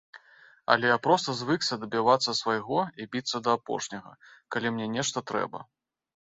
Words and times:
Але 0.75 0.85
я 0.91 0.93
проста 1.07 1.35
звыкся 1.41 1.77
дабівацца 1.83 2.35
свайго 2.39 2.79
і 3.05 3.07
біцца 3.17 3.37
да 3.49 3.55
апошняга, 3.59 4.11
калі 4.57 4.67
мне 4.79 4.87
нешта 4.97 5.25
трэба. 5.35 5.59